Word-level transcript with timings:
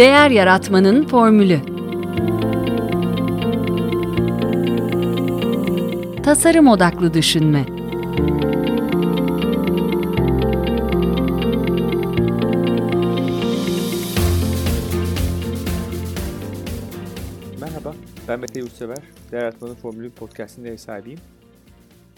Değer 0.00 0.30
Yaratmanın 0.30 1.06
Formülü 1.06 1.60
Tasarım 6.22 6.68
Odaklı 6.68 7.14
Düşünme 7.14 7.66
Merhaba, 17.60 17.94
ben 18.28 18.40
Mete 18.40 18.60
Yurtsever. 18.60 18.96
Değer 19.32 19.42
Yaratmanın 19.42 19.74
Formülü 19.74 20.10
podcastinin 20.10 20.72
ev 20.72 20.76
sahibiyim. 20.76 21.20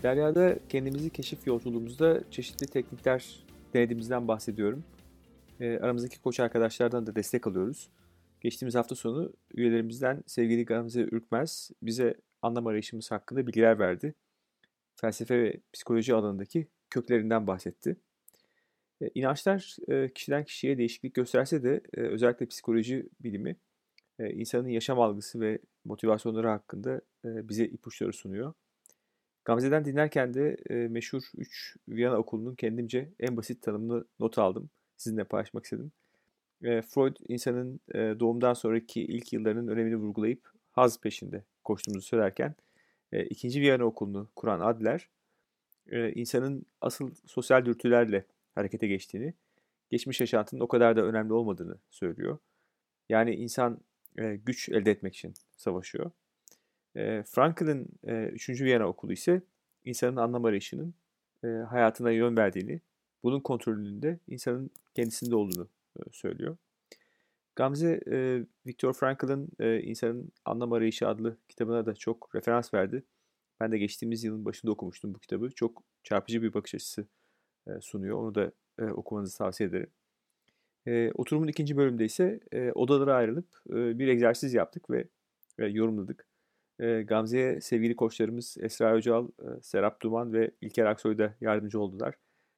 Derya'da 0.02 0.55
kendimizi 0.69 1.10
keşif 1.10 1.46
yolculuğumuzda 1.46 2.20
çeşitli 2.30 2.66
teknikler 2.66 3.24
denediğimizden 3.74 4.28
bahsediyorum. 4.28 4.84
E, 5.62 5.79
aramızdaki 5.79 6.21
koç 6.21 6.41
arkadaşlardan 6.41 7.07
da 7.07 7.16
destek 7.16 7.47
alıyoruz. 7.47 7.91
Geçtiğimiz 8.41 8.75
hafta 8.75 8.95
sonu 8.95 9.33
üyelerimizden 9.55 10.23
sevgili 10.27 10.65
Gamze 10.65 11.01
Ürkmez 11.01 11.71
bize 11.83 12.15
anlam 12.43 12.66
arayışımız 12.66 13.11
hakkında 13.11 13.47
bilgiler 13.47 13.79
verdi. 13.79 14.15
Felsefe 14.97 15.43
ve 15.43 15.61
psikoloji 15.73 16.15
alanındaki 16.15 16.66
köklerinden 16.91 17.47
bahsetti. 17.47 17.97
E, 19.01 19.11
inançlar 19.15 19.77
e, 19.88 20.09
kişiden 20.12 20.45
kişiye 20.45 20.79
değişiklik 20.79 21.15
gösterse 21.15 21.63
de 21.63 21.80
e, 21.95 22.01
özellikle 22.01 22.47
psikoloji 22.47 23.09
bilimi 23.21 23.57
e, 24.19 24.30
insanın 24.30 24.69
yaşam 24.69 25.01
algısı 25.01 25.41
ve 25.41 25.59
motivasyonları 25.85 26.49
hakkında 26.49 27.01
e, 27.24 27.49
bize 27.49 27.65
ipuçları 27.65 28.13
sunuyor. 28.13 28.52
Gamze'den 29.45 29.85
dinlerken 29.85 30.35
de 30.35 30.57
e, 30.71 30.74
meşhur 30.74 31.23
3 31.37 31.77
Viyana 31.88 32.16
okulunun 32.16 32.55
kendimce 32.55 33.13
en 33.21 33.37
basit 33.37 33.63
tanımını 33.63 34.05
not 34.21 34.38
aldım. 34.38 34.71
Sizinle 35.02 35.24
paylaşmak 35.24 35.65
istedim. 35.65 35.93
E, 36.63 36.82
Freud 36.82 37.16
insanın 37.29 37.80
e, 37.95 37.99
doğumdan 37.99 38.54
sonraki 38.54 39.02
ilk 39.02 39.32
yıllarının 39.32 39.68
önemini 39.68 39.96
vurgulayıp 39.96 40.51
haz 40.71 41.01
peşinde 41.01 41.45
koştuğumuzu 41.65 42.07
söylerken 42.07 42.54
e, 43.13 43.24
ikinci 43.24 43.60
Viyana 43.60 43.85
okulunu 43.85 44.29
kuran 44.37 44.60
Adler 44.60 45.09
e, 45.91 46.13
insanın 46.13 46.66
asıl 46.80 47.15
sosyal 47.26 47.65
dürtülerle 47.65 48.26
harekete 48.54 48.87
geçtiğini, 48.87 49.35
geçmiş 49.91 50.21
yaşantının 50.21 50.60
o 50.60 50.68
kadar 50.68 50.96
da 50.96 51.02
önemli 51.02 51.32
olmadığını 51.32 51.79
söylüyor. 51.91 52.38
Yani 53.09 53.35
insan 53.35 53.80
e, 54.19 54.37
güç 54.37 54.69
elde 54.69 54.91
etmek 54.91 55.16
için 55.16 55.35
savaşıyor. 55.57 56.10
E, 56.96 57.23
Frankl'ın 57.23 57.88
e, 58.07 58.24
3. 58.26 58.48
Viyana 58.48 58.88
okulu 58.88 59.13
ise 59.13 59.43
insanın 59.85 60.16
anlam 60.16 60.45
arayışının 60.45 60.95
e, 61.45 61.46
hayatına 61.48 62.10
yön 62.10 62.37
verdiğini, 62.37 62.80
bunun 63.23 63.40
kontrolünde 63.40 64.19
insanın 64.28 64.70
kendisinde 64.94 65.37
olduğunu 65.37 65.69
e, 65.97 66.00
söylüyor. 66.12 66.56
Gamze, 67.56 68.00
e, 68.12 68.44
Viktor 68.66 68.92
Frankl'ın 68.92 69.48
e, 69.60 69.81
İnsanın 69.81 70.32
Anlam 70.44 70.72
Arayışı 70.72 71.09
adlı 71.09 71.37
kitabına 71.48 71.87
da 71.87 71.94
çok 71.94 72.34
referans 72.34 72.75
verdi. 72.75 73.04
Ben 73.60 73.72
de 73.72 73.78
geçtiğimiz 73.78 74.25
yılın 74.25 74.44
başında 74.44 74.72
okumuştum 74.72 75.14
bu 75.14 75.19
kitabı. 75.19 75.50
Çok 75.50 75.82
çarpıcı 76.04 76.42
bir 76.42 76.54
bakış 76.54 76.75
açısı 76.75 77.06
e, 77.66 77.81
sunuyor. 77.81 78.19
Onu 78.19 78.34
da 78.34 78.53
e, 78.78 78.84
okumanızı 78.84 79.38
tavsiye 79.38 79.69
ederim. 79.69 79.91
E, 80.86 81.12
oturumun 81.14 81.48
ikinci 81.48 81.76
bölümünde 81.76 82.04
ise 82.04 82.41
e, 82.53 82.72
odalara 82.72 83.14
ayrılıp 83.14 83.47
e, 83.70 83.98
bir 83.98 84.09
egzersiz 84.09 84.54
yaptık 84.54 84.91
ve 84.91 85.09
e, 85.59 85.66
yorumladık. 85.66 86.26
E, 86.81 87.03
Gamze'ye 87.03 87.60
sevgili 87.60 87.97
koçlarımız 87.97 88.56
Esra 88.60 88.94
Öcal, 88.94 89.28
e, 89.28 89.62
Serap 89.62 90.03
Duman 90.03 90.32
ve 90.32 90.50
İlker 90.60 90.86
Aksoy 90.86 91.19
da 91.19 91.34
yardımcı 91.41 91.81
oldular. 91.81 92.14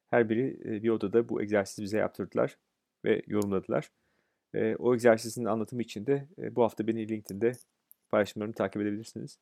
Her 0.09 0.29
biri 0.29 0.59
e, 0.65 0.83
bir 0.83 0.89
odada 0.89 1.29
bu 1.29 1.41
egzersizi 1.41 1.81
bize 1.81 1.97
yaptırdılar 1.97 2.57
ve 3.05 3.21
yorumladılar. 3.27 3.89
E, 4.53 4.75
o 4.75 4.95
egzersizin 4.95 5.45
anlatımı 5.45 5.81
için 5.81 6.05
de 6.05 6.27
e, 6.39 6.55
bu 6.55 6.63
hafta 6.63 6.87
beni 6.87 7.09
LinkedIn'de 7.09 7.51
paylaşımlarımı 8.09 8.53
takip 8.55 8.81
edebilirsiniz. 8.81 9.39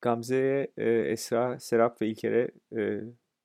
Gamze'ye, 0.00 0.72
Esra, 1.12 1.60
Serap 1.60 2.02
ve 2.02 2.08
İlker'e 2.08 2.50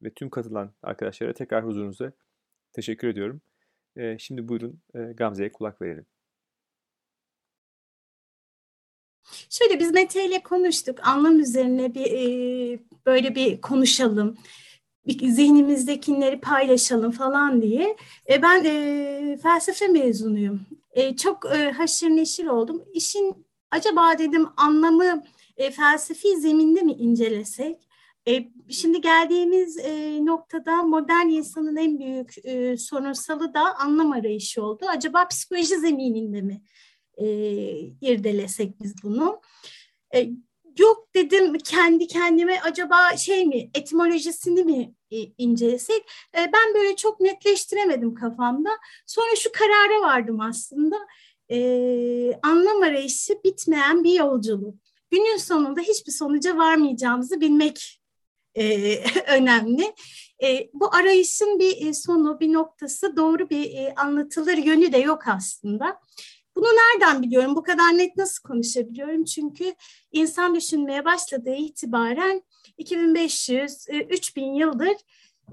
ve 0.04 0.10
tüm 0.16 0.30
katılan 0.30 0.74
arkadaşlara 0.84 1.34
tekrar 1.34 1.66
huzurunuza 1.66 2.12
teşekkür 2.74 3.08
ediyorum. 3.08 3.42
Şimdi 4.18 4.48
buyurun 4.48 4.82
Gamze'ye 4.94 5.52
kulak 5.52 5.82
verelim. 5.82 6.06
Şöyle 9.50 9.80
biz 9.80 9.92
Mete 9.92 10.26
ile 10.26 10.44
konuştuk. 10.44 11.08
Anlam 11.08 11.40
üzerine 11.40 11.96
bir 11.96 12.80
böyle 13.06 13.36
bir 13.36 13.62
konuşalım. 13.62 14.38
Zihnimizdekileri 15.08 16.40
paylaşalım 16.42 17.12
falan 17.12 17.62
diye. 17.62 17.98
E, 18.30 18.42
ben 18.42 18.64
e, 18.66 19.38
felsefe 19.44 19.88
mezunuyum. 19.88 20.62
E, 20.92 21.16
çok 21.16 21.46
e, 21.56 21.72
haşır 21.72 22.10
neşir 22.10 22.46
oldum. 22.46 22.84
İşin 22.94 23.46
acaba 23.72 24.18
dedim 24.18 24.48
anlamı 24.58 25.24
e, 25.58 25.72
felsefi 25.72 26.38
zeminde 26.38 26.82
mi 26.82 26.92
incelesek? 26.92 27.88
E, 28.28 28.48
şimdi 28.70 29.02
geldiğimiz 29.02 29.78
e, 29.78 30.20
noktada 30.26 30.84
modern 30.84 31.28
insanın 31.28 31.76
en 31.76 32.00
büyük 32.00 32.46
e, 32.46 32.78
sorunsalı 32.78 33.54
da 33.54 33.76
anlam 33.80 34.12
arayışı 34.12 34.64
oldu. 34.64 34.86
Acaba 34.90 35.28
psikoloji 35.28 35.80
zemininde 35.80 36.42
mi 36.42 36.62
e, 37.18 37.26
irdelesek 38.02 38.82
biz 38.82 39.04
bunu? 39.04 39.42
E, 40.16 40.30
yok 40.80 41.08
dedim 41.16 41.58
kendi 41.58 42.08
kendime 42.08 42.60
acaba 42.60 43.18
şey 43.18 43.46
mi 43.46 43.70
etimolojisini 43.74 44.64
mi 44.64 44.94
e, 45.12 45.18
incelesek? 45.38 46.04
E, 46.38 46.38
ben 46.54 46.74
böyle 46.74 46.96
çok 46.96 47.20
netleştiremedim 47.20 48.16
kafamda. 48.16 48.70
Sonra 49.08 49.36
şu 49.36 49.52
karara 49.52 50.02
vardım 50.02 50.40
aslında. 50.40 50.96
E, 51.52 51.60
anlam 52.44 52.82
arayışı 52.82 53.34
bitmeyen 53.44 54.04
bir 54.04 54.20
yolculuk. 54.20 54.76
Günün 55.12 55.38
sonunda 55.38 55.82
hiçbir 55.82 56.12
sonuca 56.12 56.58
varmayacağımızı 56.58 57.42
bilmek 57.42 58.02
önemli. 59.28 59.94
Bu 60.74 60.96
arayışın 60.96 61.60
bir 61.60 61.94
sonu, 61.94 62.40
bir 62.40 62.54
noktası, 62.54 63.18
doğru 63.18 63.50
bir 63.50 63.94
anlatılır 64.02 64.58
yönü 64.58 64.94
de 64.94 64.98
yok 64.98 65.28
aslında. 65.28 66.00
Bunu 66.62 66.70
nereden 66.70 67.22
biliyorum? 67.22 67.56
Bu 67.56 67.64
kadar 67.64 67.98
net 67.98 68.18
nasıl 68.18 68.44
konuşabiliyorum? 68.44 69.26
Çünkü 69.26 69.76
insan 70.12 70.56
düşünmeye 70.56 71.06
başladığı 71.06 71.56
itibaren 71.56 72.44
2500, 72.78 73.86
3000 74.10 74.42
e, 74.42 74.58
yıldır 74.58 74.98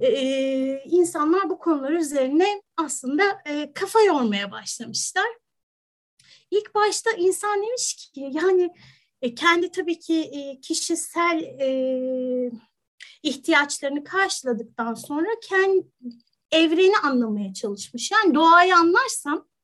e, 0.01 0.83
insanlar 0.85 1.51
bu 1.51 1.59
konular 1.59 1.91
üzerine 1.91 2.63
aslında 2.77 3.23
e, 3.47 3.73
kafa 3.73 4.01
yormaya 4.01 4.53
başlamışlar. 4.53 5.27
İlk 6.51 6.75
başta 6.75 7.11
insan 7.11 7.63
demiş 7.63 8.11
ki 8.15 8.31
yani 8.33 8.71
e, 9.23 9.35
kendi 9.35 9.71
tabii 9.71 9.99
ki 9.99 10.21
e, 10.21 10.61
kişisel 10.61 11.43
e, 11.43 12.51
ihtiyaçlarını 13.23 14.05
karşıladıktan 14.05 14.95
sonra 14.95 15.29
kendi 15.43 15.87
evreni 16.51 16.99
anlamaya 16.99 17.55
çalışmış. 17.55 18.11
Yani 18.11 18.35
doğayı 18.35 18.77
anlarsam 18.77 19.39
e, 19.39 19.58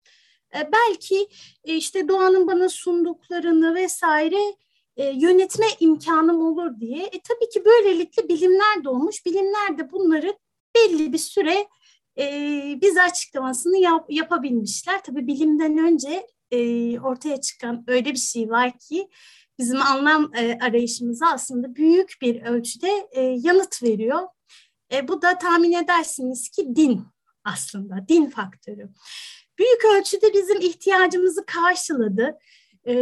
belki 0.72 1.28
e, 1.64 1.74
işte 1.76 2.08
doğanın 2.08 2.46
bana 2.46 2.68
sunduklarını 2.68 3.74
vesaire 3.74 4.54
e, 4.96 5.04
yönetme 5.04 5.66
imkanım 5.80 6.46
olur 6.46 6.80
diye. 6.80 7.04
E, 7.04 7.20
tabii 7.20 7.48
ki 7.52 7.64
böylelikle 7.64 8.28
bilimler 8.28 8.84
doğmuş. 8.84 9.26
Bilimler 9.26 9.78
de 9.78 9.92
bunları 9.92 10.34
belli 10.76 11.12
bir 11.12 11.18
süre 11.18 11.66
e, 12.18 12.78
bize 12.82 13.02
açıklamasını 13.02 13.78
yap, 13.78 14.06
yapabilmişler. 14.08 15.02
Tabii 15.02 15.26
bilimden 15.26 15.78
önce 15.78 16.26
e, 16.50 17.00
ortaya 17.00 17.40
çıkan 17.40 17.84
öyle 17.86 18.12
bir 18.12 18.18
şey 18.18 18.50
var 18.50 18.78
ki 18.78 19.08
bizim 19.58 19.82
anlam 19.82 20.30
e, 20.34 20.58
arayışımıza 20.62 21.26
aslında 21.26 21.76
büyük 21.76 22.14
bir 22.22 22.42
ölçüde 22.42 23.08
e, 23.12 23.20
yanıt 23.22 23.82
veriyor. 23.82 24.28
E, 24.92 25.08
bu 25.08 25.22
da 25.22 25.38
tahmin 25.38 25.72
edersiniz 25.72 26.48
ki 26.48 26.76
din 26.76 27.06
aslında, 27.44 28.08
din 28.08 28.30
faktörü. 28.30 28.88
Büyük 29.58 29.84
ölçüde 29.84 30.32
bizim 30.32 30.60
ihtiyacımızı 30.60 31.46
karşıladı. 31.46 32.38
E, 32.86 32.94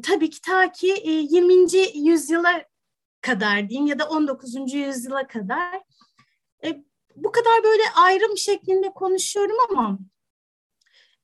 tabii 0.00 0.30
ki 0.30 0.40
ta 0.40 0.72
ki 0.72 0.92
e, 0.92 1.10
20. 1.10 1.54
yüzyıla 1.94 2.64
kadar 3.20 3.68
diyeyim 3.68 3.86
ya 3.86 3.98
da 3.98 4.08
19. 4.08 4.72
yüzyıla 4.72 5.26
kadar. 5.26 5.80
E, 6.64 6.84
bu 7.16 7.32
kadar 7.32 7.64
böyle 7.64 7.82
ayrım 7.96 8.36
şeklinde 8.36 8.90
konuşuyorum 8.90 9.56
ama 9.70 9.98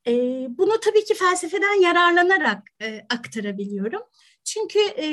e, 0.07 0.13
bunu 0.49 0.81
tabii 0.81 1.05
ki 1.05 1.15
felsefeden 1.15 1.81
yararlanarak 1.81 2.63
e, 2.83 3.07
aktarabiliyorum. 3.09 4.03
Çünkü 4.47 4.79
e, 4.79 5.07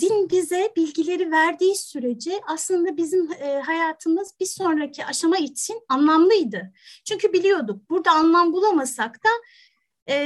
din 0.00 0.30
bize 0.30 0.72
bilgileri 0.76 1.30
verdiği 1.30 1.76
sürece 1.76 2.40
aslında 2.46 2.96
bizim 2.96 3.32
e, 3.32 3.60
hayatımız 3.60 4.32
bir 4.40 4.46
sonraki 4.46 5.04
aşama 5.04 5.38
için 5.38 5.80
anlamlıydı. 5.88 6.72
Çünkü 7.04 7.32
biliyorduk 7.32 7.90
burada 7.90 8.10
anlam 8.10 8.52
bulamasak 8.52 9.24
da 9.24 9.28
e, 10.06 10.16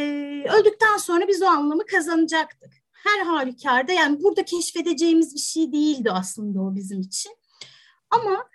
öldükten 0.54 0.96
sonra 0.96 1.28
biz 1.28 1.42
o 1.42 1.46
anlamı 1.46 1.86
kazanacaktık. 1.86 2.72
Her 2.92 3.26
halükarda 3.26 3.92
yani 3.92 4.22
burada 4.22 4.44
keşfedeceğimiz 4.44 5.34
bir 5.34 5.40
şey 5.40 5.72
değildi 5.72 6.10
aslında 6.10 6.60
o 6.60 6.74
bizim 6.74 7.00
için. 7.00 7.32
Ama 8.10 8.48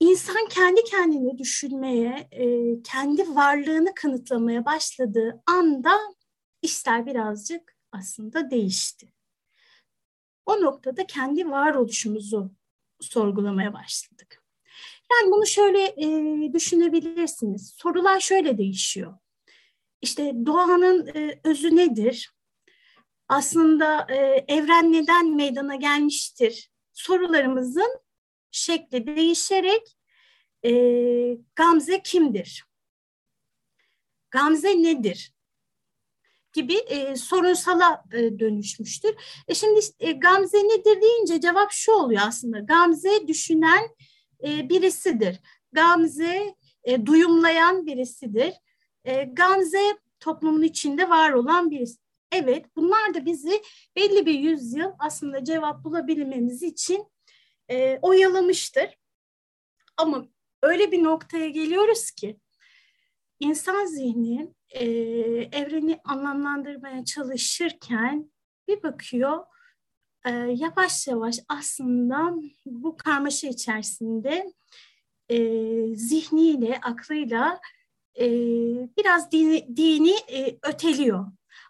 insan 0.00 0.48
kendi 0.50 0.84
kendini 0.84 1.38
düşünmeye, 1.38 2.28
e, 2.32 2.46
kendi 2.82 3.34
varlığını 3.34 3.94
kanıtlamaya 3.94 4.64
başladığı 4.64 5.42
anda 5.46 5.92
işler 6.62 7.06
birazcık 7.06 7.73
aslında 7.94 8.50
değişti. 8.50 9.12
O 10.46 10.60
noktada 10.60 11.06
kendi 11.06 11.50
varoluşumuzu 11.50 12.50
sorgulamaya 13.00 13.74
başladık. 13.74 14.42
Yani 15.12 15.32
bunu 15.32 15.46
şöyle 15.46 15.82
e, 15.82 16.52
düşünebilirsiniz. 16.52 17.74
Sorular 17.76 18.20
şöyle 18.20 18.58
değişiyor. 18.58 19.14
İşte 20.00 20.32
doğanın 20.46 21.06
e, 21.06 21.40
özü 21.44 21.76
nedir? 21.76 22.34
Aslında 23.28 24.06
e, 24.10 24.44
evren 24.48 24.92
neden 24.92 25.34
meydana 25.36 25.74
gelmiştir? 25.74 26.70
Sorularımızın 26.92 28.00
şekli 28.50 29.06
değişerek 29.06 29.98
e, 30.64 30.72
Gamze 31.56 32.02
kimdir? 32.02 32.64
Gamze 34.30 34.82
nedir? 34.82 35.33
Gibi 36.54 36.74
e, 36.74 37.16
sorunsala 37.16 38.04
e, 38.12 38.38
dönüşmüştür. 38.38 39.14
E 39.48 39.54
şimdi 39.54 39.80
e, 40.00 40.12
Gamze 40.12 40.58
nedir 40.58 41.02
deyince 41.02 41.40
cevap 41.40 41.72
şu 41.72 41.92
oluyor 41.92 42.22
aslında. 42.26 42.58
Gamze 42.58 43.28
düşünen 43.28 43.88
e, 44.44 44.68
birisidir. 44.68 45.40
Gamze 45.72 46.54
e, 46.84 47.06
duyumlayan 47.06 47.86
birisidir. 47.86 48.52
E, 49.04 49.24
Gamze 49.24 49.98
toplumun 50.20 50.62
içinde 50.62 51.08
var 51.08 51.32
olan 51.32 51.70
birisi. 51.70 51.98
Evet 52.32 52.66
bunlar 52.76 53.14
da 53.14 53.26
bizi 53.26 53.62
belli 53.96 54.26
bir 54.26 54.38
yüzyıl 54.38 54.90
aslında 54.98 55.44
cevap 55.44 55.84
bulabilmemiz 55.84 56.62
için 56.62 57.06
e, 57.70 57.98
oyalamıştır. 58.02 58.98
Ama 59.96 60.26
öyle 60.62 60.92
bir 60.92 61.02
noktaya 61.02 61.48
geliyoruz 61.48 62.10
ki 62.10 62.38
insan 63.40 63.86
zihni 63.86 64.54
e, 64.70 64.84
evreni 65.52 66.00
anlamlandırmaya 66.04 67.04
çalışırken 67.04 68.30
bir 68.68 68.82
bakıyor 68.82 69.44
e, 70.24 70.30
yavaş 70.32 71.06
yavaş 71.06 71.38
aslında 71.48 72.34
bu 72.66 72.96
karmaşa 72.96 73.48
içerisinde 73.48 74.52
e, 75.28 75.36
zihniyle, 75.94 76.80
aklıyla 76.82 77.60
e, 78.20 78.26
biraz 78.98 79.32
dini, 79.32 79.76
dini 79.76 80.14
e, 80.32 80.58
öteliyor. 80.62 81.26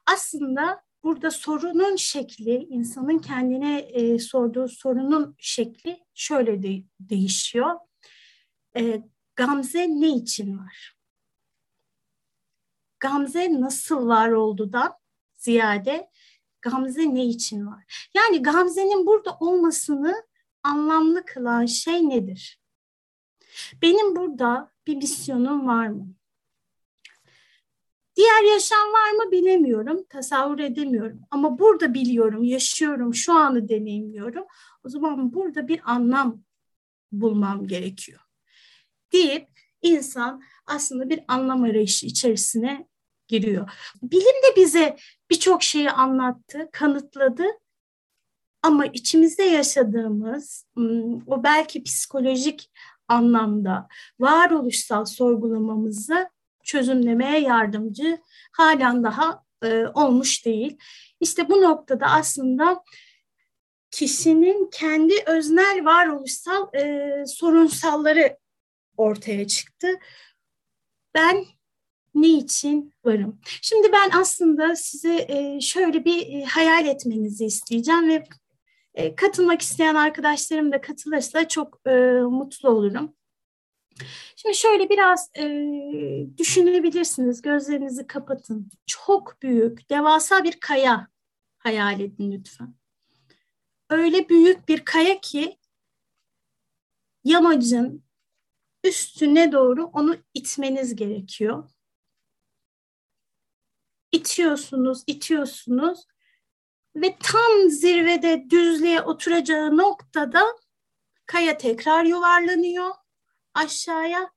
Aslında 0.07 0.85
burada 1.05 1.31
sorunun 1.31 1.97
şekli, 1.97 2.55
insanın 2.55 3.19
kendine 3.19 3.79
e, 3.79 4.19
sorduğu 4.19 4.69
sorunun 4.69 5.35
şekli 5.39 5.99
şöyle 6.15 6.63
de, 6.63 6.83
değişiyor. 7.01 7.71
E, 8.77 9.03
Gamze 9.37 9.89
ne 9.89 10.09
için 10.09 10.59
var? 10.59 10.94
Gamze 13.05 13.61
nasıl 13.61 14.07
var 14.07 14.29
oldudan 14.31 14.93
ziyade 15.37 16.11
Gamze 16.63 17.15
ne 17.15 17.27
için 17.27 17.67
var? 17.67 18.09
Yani 18.15 18.43
Gamze'nin 18.43 19.07
burada 19.07 19.37
olmasını 19.41 20.25
anlamlı 20.63 21.25
kılan 21.25 21.67
şey 21.67 22.09
nedir? 22.09 22.61
Benim 23.83 24.17
burada 24.17 24.73
bir 24.87 24.97
misyonum 24.97 25.67
var 25.67 25.87
mı? 25.87 26.15
Diğer 28.17 28.53
yaşam 28.53 28.93
var 28.93 29.11
mı 29.11 29.33
bilemiyorum, 29.33 30.05
tasavvur 30.09 30.59
edemiyorum. 30.59 31.21
Ama 31.31 31.59
burada 31.59 31.95
biliyorum, 31.95 32.45
yaşıyorum, 32.45 33.15
şu 33.15 33.33
anı 33.33 33.69
deneyimliyorum. 33.69 34.45
O 34.85 34.89
zaman 34.89 35.33
burada 35.35 35.69
bir 35.69 35.81
anlam 35.85 36.43
bulmam 37.13 37.67
gerekiyor. 37.67 38.21
Deyip 39.13 39.49
insan 39.83 40.43
aslında 40.67 41.11
bir 41.11 41.21
anlam 41.29 41.63
arayışı 41.63 42.07
içerisine 42.07 42.94
giriyor. 43.29 43.71
Bilim 44.03 44.23
de 44.23 44.57
bize 44.57 44.97
birçok 45.31 45.63
şeyi 45.63 45.91
anlattı, 45.91 46.69
kanıtladı. 46.73 47.45
Ama 48.63 48.87
içimizde 48.87 49.43
yaşadığımız 49.43 50.67
o 51.27 51.43
belki 51.43 51.83
psikolojik 51.83 52.71
anlamda 53.09 53.89
varoluşsal 54.21 55.05
sorgulamamızı 55.05 56.29
çözümlemeye 56.65 57.41
yardımcı 57.41 58.19
halen 58.53 59.05
daha 59.05 59.43
e, 59.65 59.87
olmuş 59.95 60.47
değil. 60.47 60.79
İşte 61.21 61.49
bu 61.49 61.63
noktada 61.63 62.07
aslında 62.07 62.85
kişinin 63.91 64.71
kendi 64.73 65.15
öznel 65.27 65.85
varoluşsal 65.85 66.75
e, 66.75 67.13
sorunsalları 67.27 68.39
ortaya 68.97 69.47
çıktı. 69.47 69.89
Ben 71.15 71.45
ne 72.15 72.29
için 72.29 72.93
varım? 73.05 73.41
Şimdi 73.63 73.93
ben 73.93 74.11
aslında 74.11 74.77
size 74.77 75.27
e, 75.29 75.61
şöyle 75.61 76.05
bir 76.05 76.27
e, 76.27 76.45
hayal 76.45 76.87
etmenizi 76.87 77.45
isteyeceğim 77.45 78.09
ve 78.09 78.25
e, 78.95 79.15
katılmak 79.15 79.63
isteyen 79.63 79.95
arkadaşlarım 79.95 80.73
da 80.73 80.81
katılırsa 80.81 81.49
çok 81.49 81.87
mutlu 82.31 82.69
olurum. 82.69 83.17
Şimdi 84.37 84.57
şöyle 84.57 84.91
biraz 84.91 85.31
düşünebilirsiniz. 86.39 87.43
Gözlerinizi 87.43 88.07
kapatın. 88.07 88.71
Çok 88.87 89.43
büyük, 89.43 89.91
devasa 89.91 90.45
bir 90.45 90.61
kaya 90.61 91.09
hayal 91.59 92.01
edin 92.01 92.33
lütfen. 92.33 92.75
Öyle 93.91 94.29
büyük 94.29 94.69
bir 94.69 94.85
kaya 94.85 95.21
ki 95.21 95.59
yamacın 97.25 98.05
üstüne 98.85 99.53
doğru 99.53 99.85
onu 99.85 100.17
itmeniz 100.35 100.97
gerekiyor. 100.97 101.71
İtiyorsunuz, 104.15 105.05
itiyorsunuz 105.07 106.07
ve 106.97 107.17
tam 107.23 107.69
zirvede 107.69 108.47
düzlüğe 108.51 109.01
oturacağı 109.01 109.77
noktada 109.77 110.43
kaya 111.27 111.59
tekrar 111.59 112.05
yuvarlanıyor 112.05 112.91
aşağıya 113.55 114.31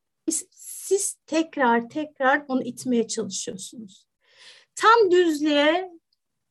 siz 0.52 1.14
tekrar 1.26 1.90
tekrar 1.90 2.46
onu 2.48 2.64
itmeye 2.64 3.08
çalışıyorsunuz. 3.08 4.08
Tam 4.76 5.12
düzlüğe 5.12 5.92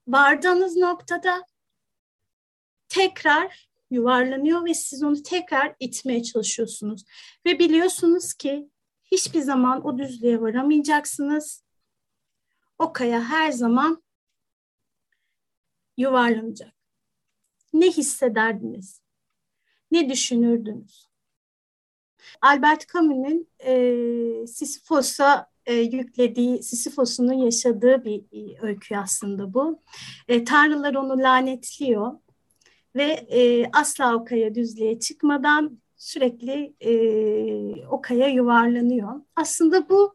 vardığınız 0.08 0.76
noktada 0.76 1.46
tekrar 2.88 3.69
yuvarlanıyor 3.90 4.64
ve 4.64 4.75
siz 4.75 5.02
onu 5.02 5.23
tekrar 5.23 5.75
itmeye 5.81 6.23
çalışıyorsunuz. 6.23 7.05
Ve 7.46 7.58
biliyorsunuz 7.58 8.34
ki 8.34 8.70
hiçbir 9.04 9.40
zaman 9.40 9.87
o 9.87 9.99
düzlüğe 9.99 10.40
varamayacaksınız. 10.40 11.65
O 12.78 12.92
kaya 12.92 13.21
her 13.21 13.52
zaman 13.52 14.02
yuvarlanacak. 15.97 16.73
Ne 17.73 17.90
hissederdiniz? 17.90 19.02
Ne 19.90 20.11
düşünürdünüz? 20.11 21.09
Albert 22.42 22.92
Camus'un 22.92 23.49
e, 23.64 24.47
Sisyphos'a 24.47 25.50
e, 25.66 25.75
yüklediği, 25.75 26.62
Sisyphos'un 26.62 27.33
yaşadığı 27.33 28.04
bir 28.04 28.21
e, 28.33 28.66
öykü 28.66 28.97
aslında 28.97 29.54
bu. 29.54 29.83
E, 30.28 30.45
tanrılar 30.45 30.95
onu 30.95 31.23
lanetliyor 31.23 32.12
ve 32.97 33.04
e, 33.12 33.71
asla 33.73 34.14
o 34.14 34.25
kaya 34.25 34.54
düzlüğe 34.54 35.00
çıkmadan 35.00 35.78
sürekli 35.97 36.75
e, 36.80 37.87
o 37.87 38.00
kaya 38.00 38.28
yuvarlanıyor. 38.28 39.21
Aslında 39.37 39.88
bu 39.88 40.14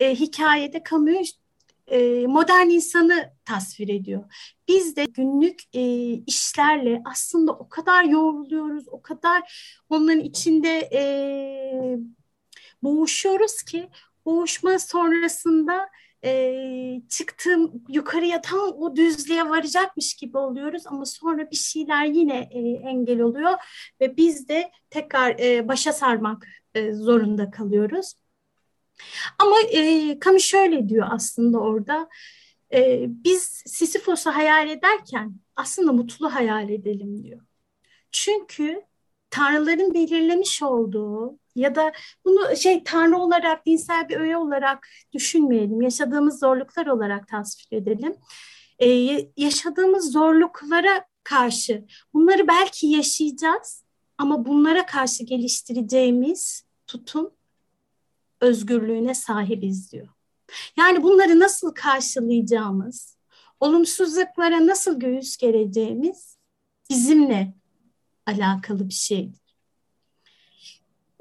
e, 0.00 0.14
hikayede 0.14 0.82
Camus 0.90 1.41
modern 2.26 2.68
insanı 2.68 3.32
tasvir 3.44 3.88
ediyor. 3.88 4.24
Biz 4.68 4.96
de 4.96 5.04
günlük 5.04 5.60
e, 5.72 5.82
işlerle 6.12 7.02
aslında 7.04 7.52
o 7.52 7.68
kadar 7.68 8.04
yoruluyoruz, 8.04 8.88
o 8.88 9.02
kadar 9.02 9.42
onların 9.88 10.20
içinde 10.20 10.90
e, 10.92 11.02
boğuşuyoruz 12.82 13.62
ki 13.62 13.88
boğuşma 14.24 14.78
sonrasında 14.78 15.88
e, 16.24 17.02
çıktığım 17.08 17.84
yukarıya 17.88 18.40
tam 18.40 18.58
o 18.60 18.96
düzlüğe 18.96 19.48
varacakmış 19.48 20.14
gibi 20.14 20.38
oluyoruz 20.38 20.82
ama 20.86 21.04
sonra 21.04 21.50
bir 21.50 21.56
şeyler 21.56 22.04
yine 22.04 22.48
e, 22.50 22.58
engel 22.60 23.20
oluyor 23.20 23.52
ve 24.00 24.16
biz 24.16 24.48
de 24.48 24.70
tekrar 24.90 25.38
e, 25.38 25.68
başa 25.68 25.92
sarmak 25.92 26.46
e, 26.74 26.92
zorunda 26.92 27.50
kalıyoruz. 27.50 28.14
Ama 29.38 29.56
e, 29.72 30.18
Camus 30.24 30.44
şöyle 30.44 30.88
diyor 30.88 31.06
aslında 31.10 31.58
orada, 31.58 32.08
e, 32.72 33.04
biz 33.08 33.62
Sisyphos'u 33.66 34.30
hayal 34.30 34.68
ederken 34.70 35.34
aslında 35.56 35.92
mutlu 35.92 36.34
hayal 36.34 36.70
edelim 36.70 37.22
diyor. 37.22 37.40
Çünkü 38.12 38.82
tanrıların 39.30 39.94
belirlemiş 39.94 40.62
olduğu 40.62 41.38
ya 41.54 41.74
da 41.74 41.92
bunu 42.24 42.56
şey 42.56 42.84
tanrı 42.84 43.16
olarak 43.16 43.66
dinsel 43.66 44.08
bir 44.08 44.16
öğe 44.16 44.36
olarak 44.36 44.88
düşünmeyelim. 45.12 45.82
Yaşadığımız 45.82 46.40
zorluklar 46.40 46.86
olarak 46.86 47.28
tasvir 47.28 47.76
edelim. 47.76 48.16
Ee, 48.78 49.28
yaşadığımız 49.36 50.12
zorluklara 50.12 51.04
karşı 51.24 51.84
bunları 52.14 52.48
belki 52.48 52.86
yaşayacağız 52.86 53.84
ama 54.18 54.46
bunlara 54.46 54.86
karşı 54.86 55.24
geliştireceğimiz 55.24 56.64
tutum 56.86 57.30
özgürlüğüne 58.42 59.14
sahibiz 59.14 59.92
diyor. 59.92 60.08
Yani 60.78 61.02
bunları 61.02 61.40
nasıl 61.40 61.74
karşılayacağımız, 61.74 63.16
olumsuzluklara 63.60 64.66
nasıl 64.66 65.00
göğüs 65.00 65.36
gereceğimiz 65.36 66.38
bizimle 66.90 67.54
alakalı 68.26 68.88
bir 68.88 68.94
şeydir. 68.94 69.42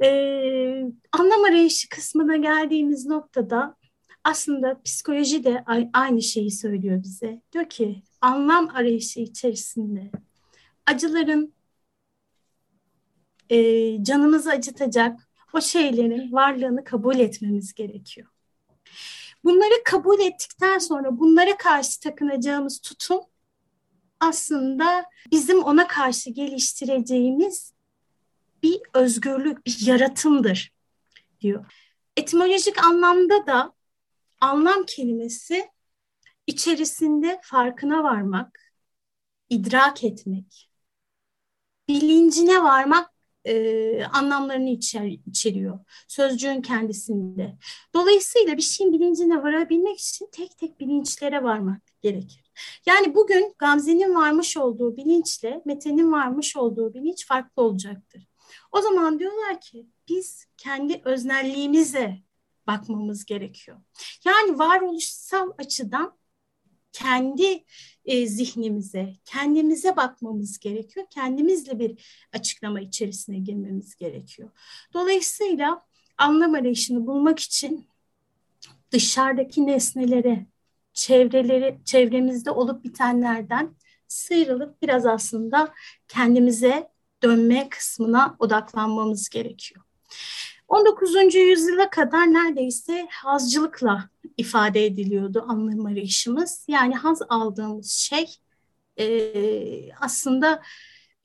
Ee, 0.03 0.83
anlam 1.11 1.43
arayışı 1.43 1.89
kısmına 1.89 2.37
geldiğimiz 2.37 3.05
noktada 3.05 3.75
aslında 4.23 4.81
psikoloji 4.81 5.43
de 5.43 5.63
aynı 5.93 6.21
şeyi 6.21 6.51
söylüyor 6.51 7.03
bize. 7.03 7.41
Diyor 7.53 7.69
ki 7.69 8.03
anlam 8.21 8.69
arayışı 8.69 9.19
içerisinde 9.19 10.11
acıların 10.85 11.53
e, 13.49 13.57
canımızı 14.03 14.51
acıtacak 14.51 15.30
o 15.53 15.62
şeylerin 15.62 16.31
varlığını 16.31 16.84
kabul 16.84 17.20
etmemiz 17.20 17.74
gerekiyor. 17.74 18.27
Bunları 19.43 19.84
kabul 19.86 20.20
ettikten 20.20 20.77
sonra 20.77 21.20
bunlara 21.20 21.58
karşı 21.58 22.00
takınacağımız 22.00 22.81
tutum 22.81 23.22
aslında 24.20 25.05
bizim 25.31 25.63
ona 25.63 25.88
karşı 25.88 26.29
geliştireceğimiz 26.29 27.74
bir 28.63 28.81
özgürlük, 28.93 29.65
bir 29.65 29.88
yaratımdır 29.88 30.74
diyor. 31.41 31.65
Etimolojik 32.17 32.84
anlamda 32.84 33.46
da 33.48 33.74
anlam 34.41 34.86
kelimesi 34.86 35.70
içerisinde 36.48 37.39
farkına 37.43 38.03
varmak, 38.03 38.74
idrak 39.50 40.03
etmek, 40.03 40.70
bilincine 41.88 42.63
varmak 42.63 43.11
e, 43.45 44.03
anlamlarını 44.05 44.69
içer, 44.69 45.17
içeriyor. 45.27 45.79
Sözcüğün 46.07 46.62
kendisinde. 46.62 47.57
Dolayısıyla 47.93 48.57
bir 48.57 48.62
şeyin 48.62 48.93
bilincine 48.93 49.43
varabilmek 49.43 50.00
için 50.00 50.29
tek 50.31 50.57
tek 50.57 50.79
bilinçlere 50.79 51.43
varmak 51.43 51.81
gerekir. 52.01 52.51
Yani 52.86 53.15
bugün 53.15 53.55
Gamze'nin 53.57 54.15
varmış 54.15 54.57
olduğu 54.57 54.98
bilinçle 54.98 55.62
Mete'nin 55.65 56.12
varmış 56.12 56.57
olduğu 56.57 56.93
bilinç 56.93 57.27
farklı 57.27 57.63
olacaktır. 57.63 58.27
O 58.71 58.81
zaman 58.81 59.19
diyorlar 59.19 59.62
ki 59.62 59.88
biz 60.10 60.45
kendi 60.57 61.01
öznelliğimize 61.05 62.17
bakmamız 62.67 63.25
gerekiyor. 63.25 63.77
Yani 64.25 64.60
varoluşsal 64.60 65.51
açıdan 65.57 66.17
kendi 66.91 67.65
e, 68.05 68.27
zihnimize, 68.27 69.15
kendimize 69.25 69.96
bakmamız 69.96 70.60
gerekiyor. 70.60 71.05
Kendimizle 71.10 71.79
bir 71.79 72.05
açıklama 72.34 72.81
içerisine 72.81 73.39
girmemiz 73.39 73.96
gerekiyor. 73.96 74.50
Dolayısıyla 74.93 75.81
anlam 76.17 76.53
arayışını 76.53 77.08
bulmak 77.08 77.39
için 77.39 77.88
dışarıdaki 78.91 79.67
nesnelere, 79.67 80.46
çevreleri, 80.93 81.79
çevremizde 81.86 82.51
olup 82.51 82.84
bitenlerden 82.84 83.75
sıyrılıp 84.08 84.81
biraz 84.81 85.05
aslında 85.05 85.74
kendimize 86.08 86.89
dönme 87.24 87.70
kısmına 87.70 88.36
odaklanmamız 88.39 89.29
gerekiyor. 89.29 89.86
19. 90.71 91.35
yüzyıla 91.35 91.89
kadar 91.89 92.33
neredeyse 92.33 93.07
hazcılıkla 93.11 94.09
ifade 94.37 94.85
ediliyordu 94.85 95.45
anlam 95.47 95.85
arayışımız. 95.85 96.65
Yani 96.67 96.95
haz 96.95 97.19
aldığımız 97.29 97.91
şey 97.91 98.25
e, 98.99 99.93
aslında 99.93 100.61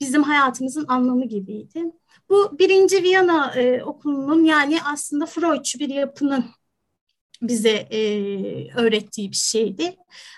bizim 0.01 0.23
hayatımızın 0.23 0.85
anlamı 0.87 1.27
gibiydi. 1.27 1.83
Bu 2.29 2.59
birinci 2.59 3.03
Viyana 3.03 3.53
e, 3.55 3.83
okulunun 3.83 4.43
yani 4.43 4.79
aslında 4.83 5.25
Freudçu 5.25 5.79
bir 5.79 5.89
yapının 5.89 6.45
bize 7.41 7.87
e, 7.91 7.99
öğrettiği 8.75 9.31
bir 9.31 9.35
şeydi. 9.35 9.95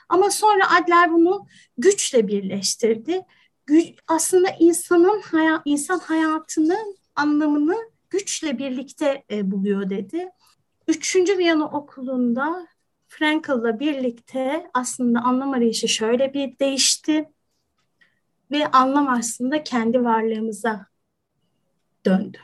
Ama 0.10 0.32
sonra 0.32 0.72
Adler 0.76 1.14
bunu 1.14 1.48
güçle 1.78 2.28
birleştirdi. 2.28 3.22
Gü 3.66 3.84
aslında 4.08 4.48
insanın 4.60 5.22
haya 5.22 5.62
insan 5.66 6.00
hayatının 6.00 6.98
anlamını 7.16 7.90
güçle 8.10 8.58
birlikte 8.58 9.24
e, 9.32 9.52
buluyor 9.52 9.90
dedi. 9.90 10.30
Üçüncü 10.88 11.38
Viyana 11.38 11.66
okulunda 11.66 12.68
Frankel'la 13.08 13.80
birlikte 13.80 14.70
aslında 14.74 15.20
anlam 15.20 15.52
arayışı 15.52 15.88
şöyle 15.88 16.34
bir 16.34 16.60
değişti 16.60 17.30
ve 18.52 18.68
anlam 18.68 19.08
aslında 19.08 19.64
kendi 19.64 20.04
varlığımıza 20.04 20.86
döndü. 22.06 22.38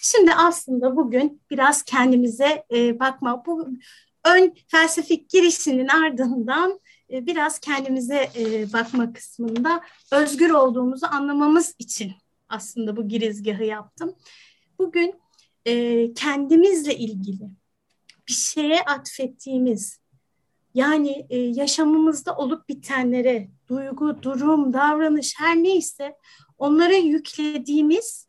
Şimdi 0.00 0.34
aslında 0.34 0.96
bugün 0.96 1.42
biraz 1.50 1.82
kendimize 1.82 2.64
e, 2.72 3.00
bakma, 3.00 3.46
bu 3.46 3.68
ön 4.24 4.54
felsefik 4.68 5.30
girişinin 5.30 5.88
ardından 5.88 6.80
e, 7.12 7.26
biraz 7.26 7.58
kendimize 7.58 8.30
e, 8.36 8.72
bakma 8.72 9.12
kısmında 9.12 9.80
özgür 10.12 10.50
olduğumuzu 10.50 11.06
anlamamız 11.06 11.74
için 11.78 12.12
aslında 12.48 12.96
bu 12.96 13.08
girizgahı 13.08 13.64
yaptım. 13.64 14.14
Bugün 14.78 15.14
e, 15.64 16.14
kendimizle 16.14 16.96
ilgili 16.96 17.50
bir 18.28 18.32
şeye 18.32 18.82
atfettiğimiz 18.82 20.00
yani 20.74 21.26
e, 21.30 21.38
yaşamımızda 21.38 22.36
olup 22.36 22.68
bitenlere 22.68 23.48
duygu, 23.68 24.22
durum, 24.22 24.72
davranış 24.72 25.34
her 25.38 25.56
neyse 25.56 26.16
onlara 26.58 26.94
yüklediğimiz 26.94 28.28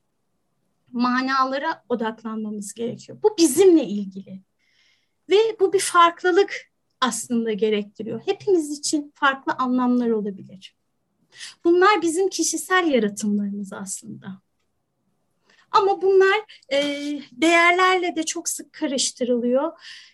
manalara 0.92 1.84
odaklanmamız 1.90 2.74
gerekiyor. 2.74 3.18
Bu 3.24 3.36
bizimle 3.38 3.84
ilgili. 3.84 4.42
Ve 5.30 5.36
bu 5.60 5.74
bir 5.74 5.80
farklılık 5.80 6.72
aslında 7.02 7.52
gerektiriyor. 7.52 8.22
Hepimiz 8.26 8.80
için 8.80 9.12
farklı 9.16 9.54
anlamlar 9.54 10.10
olabilir. 10.10 10.76
Bunlar 11.64 12.02
bizim 12.02 12.30
kişisel 12.30 12.88
yaratımlarımız 12.88 13.74
aslında. 13.74 14.42
Ama 15.72 16.02
bunlar 16.02 16.64
e, 16.72 16.80
değerlerle 17.32 18.16
de 18.16 18.24
çok 18.24 18.50
sık 18.50 18.74
karıştırılıyor. 18.74 19.72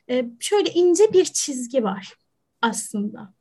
E, 0.09 0.25
şöyle 0.39 0.71
ince 0.71 1.13
bir 1.13 1.25
çizgi 1.25 1.83
var 1.83 2.13
aslında. 2.61 3.33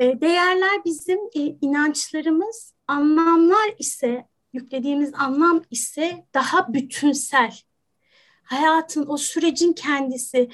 E, 0.00 0.20
değerler 0.20 0.84
bizim 0.84 1.18
e, 1.18 1.40
inançlarımız, 1.60 2.74
anlamlar 2.88 3.74
ise 3.78 4.26
yüklediğimiz 4.52 5.14
anlam 5.14 5.62
ise 5.70 6.26
daha 6.34 6.72
bütünsel. 6.72 7.60
Hayatın, 8.42 9.06
o 9.08 9.16
sürecin 9.16 9.72
kendisi 9.72 10.50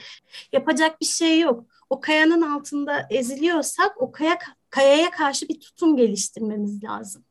yapacak 0.53 1.01
bir 1.01 1.07
şey 1.07 1.41
yok. 1.41 1.67
O 1.91 2.01
kayanın 2.01 2.43
altında 2.43 3.07
eziliyorsak 3.11 4.03
o 4.03 4.13
kaya, 4.13 4.39
kayaya 4.71 5.11
karşı 5.11 5.49
bir 5.49 5.61
tutum 5.61 5.97
geliştirmemiz 5.97 6.85
lazım. 6.85 7.25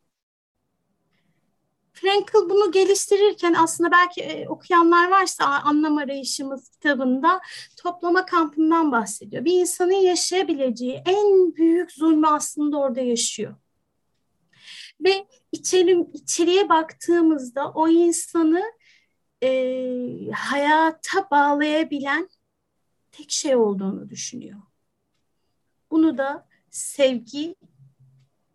Frankel 2.02 2.50
bunu 2.50 2.72
geliştirirken 2.72 3.54
aslında 3.54 3.92
belki 3.92 4.22
e, 4.22 4.48
okuyanlar 4.48 5.10
varsa 5.10 5.46
Anlam 5.46 5.98
Arayışımız 5.98 6.70
kitabında 6.70 7.42
toplama 7.78 8.26
kampından 8.26 8.92
bahsediyor. 8.92 9.46
Bir 9.46 9.60
insanın 9.60 9.92
yaşayabileceği 9.92 11.04
en 11.06 11.56
büyük 11.56 11.92
zulmü 11.92 12.28
aslında 12.28 12.78
orada 12.78 13.02
yaşıyor. 13.02 13.56
Ve 15.02 15.28
içeri, 15.52 16.06
içeriye 16.14 16.70
baktığımızda 16.70 17.72
o 17.72 17.88
insanı 17.88 18.64
e, 19.44 20.32
hayata 20.32 21.30
bağlayabilen 21.32 22.30
tek 23.12 23.32
şey 23.32 23.56
olduğunu 23.56 24.10
düşünüyor. 24.10 24.62
Bunu 25.92 26.18
da 26.18 26.48
sevgi, 26.70 27.56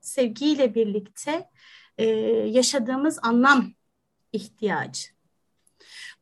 sevgiyle 0.01 0.75
birlikte 0.75 1.51
e, 1.99 2.05
yaşadığımız 2.49 3.19
anlam 3.23 3.73
ihtiyacı. 4.33 5.09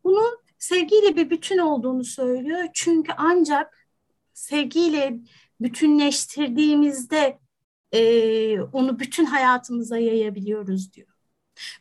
Bunu 0.04 0.22
sevgiyle 0.58 1.16
bir 1.16 1.30
bütün 1.30 1.58
olduğunu 1.58 2.04
söylüyor. 2.04 2.68
Çünkü 2.74 3.12
ancak 3.16 3.88
sevgiyle 4.34 5.20
bütünleştirdiğimizde 5.60 7.38
e, 7.92 8.60
onu 8.60 8.98
bütün 8.98 9.24
hayatımıza 9.24 9.98
yayabiliyoruz 9.98 10.92
diyor. 10.92 11.08